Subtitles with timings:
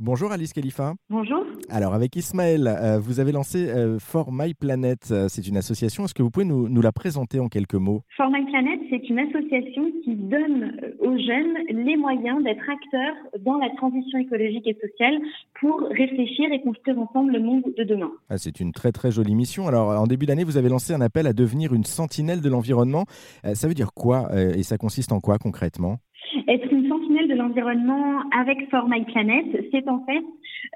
[0.00, 0.94] Bonjour Alice Khalifa.
[1.08, 1.44] Bonjour.
[1.70, 4.98] Alors avec Ismaël, euh, vous avez lancé euh, For My Planet.
[5.12, 6.04] Euh, c'est une association.
[6.04, 8.02] Est-ce que vous pouvez nous, nous, la présenter en quelques mots?
[8.16, 13.14] For My Planet, c'est une association qui donne aux jeunes les moyens d'être acteurs
[13.44, 15.16] dans la transition écologique et sociale
[15.60, 18.10] pour réfléchir et construire ensemble le monde de demain.
[18.28, 19.68] Ah, c'est une très très jolie mission.
[19.68, 23.04] Alors en début d'année, vous avez lancé un appel à devenir une sentinelle de l'environnement.
[23.54, 25.98] ça veut dire quoi et ça consiste en quoi concrètement?
[26.48, 30.22] Être une sentinelle de l'environnement avec For My Planet, c'est en fait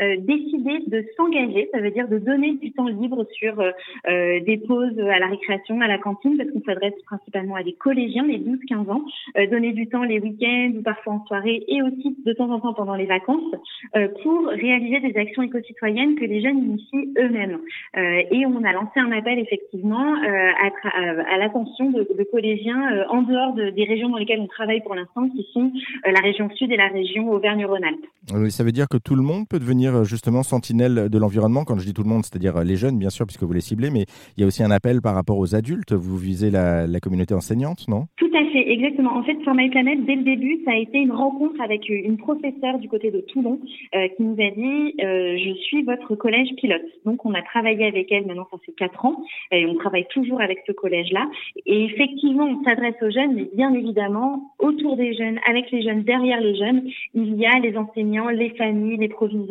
[0.00, 3.70] euh, décider de s'engager, ça veut dire de donner du temps libre sur euh,
[4.08, 7.72] euh, des pauses à la récréation, à la cantine, parce qu'on s'adresse principalement à des
[7.72, 9.04] collégiens, les 12-15 ans,
[9.50, 12.74] donner du temps les week-ends ou parfois en soirée et aussi de temps en temps
[12.74, 13.54] pendant les vacances
[14.22, 17.58] pour réaliser des actions éco-citoyennes que les jeunes initient eux-mêmes.
[17.96, 23.84] et on a lancé un appel effectivement à, l'attention de, collégiens en dehors de, des
[23.84, 25.72] régions dans lesquelles on travaille pour l'instant, qui sont
[26.04, 28.06] la région sud et la région Auvergne-Rhône-Alpes.
[28.34, 31.64] Oui, ça veut dire que tout le monde peut devenir euh, justement sentinelle de l'environnement.
[31.64, 33.60] Quand je dis tout le monde, c'est-à-dire euh, les jeunes, bien sûr, puisque vous les
[33.60, 34.04] ciblez, mais
[34.36, 35.92] il y a aussi un appel par rapport aux adultes.
[35.92, 38.06] Vous visez la, communauté enseignante, non?
[38.16, 39.16] Tout à fait, exactement.
[39.16, 42.16] En fait, sur My Planet, dès le début, ça a été une rencontre avec une
[42.16, 43.60] professeure du côté de Toulon
[43.94, 46.82] euh, qui nous a dit Je suis votre collège pilote.
[47.04, 50.40] Donc, on a travaillé avec elle, maintenant, ça fait quatre ans, et on travaille toujours
[50.40, 51.28] avec ce collège-là.
[51.66, 56.02] Et effectivement, on s'adresse aux jeunes, mais bien évidemment, autour des jeunes, avec les jeunes,
[56.02, 56.82] derrière les jeunes,
[57.14, 59.48] il y a les enseignants, les familles, les proviseurs,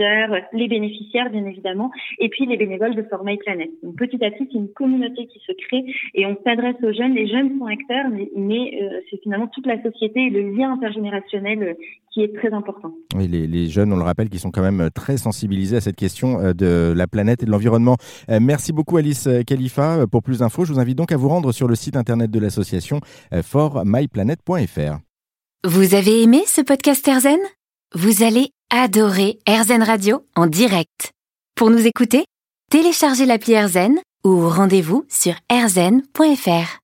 [0.53, 3.69] les bénéficiaires, bien évidemment, et puis les bénévoles de For My Planet.
[3.83, 7.13] Donc, petit à petit, c'est une communauté qui se crée et on s'adresse aux jeunes.
[7.13, 11.63] Les jeunes sont acteurs, mais, euh, c'est finalement toute la société et le lien intergénérationnel
[11.63, 11.73] euh,
[12.11, 12.93] qui est très important.
[13.15, 15.95] Oui, les, les, jeunes, on le rappelle, qui sont quand même très sensibilisés à cette
[15.95, 17.97] question euh, de la planète et de l'environnement.
[18.29, 20.05] Merci beaucoup Alice Khalifa.
[20.11, 22.39] Pour plus d'infos, je vous invite donc à vous rendre sur le site internet de
[22.39, 22.99] l'association
[23.41, 24.99] formyplanet.fr.
[25.63, 27.39] Vous avez aimé ce podcast Erzen
[27.93, 31.11] Vous allez adorer Erzen Radio en direct.
[31.55, 32.25] Pour nous écouter,
[32.69, 36.75] téléchargez l'appli Erzen ou rendez-vous sur erzen.fr.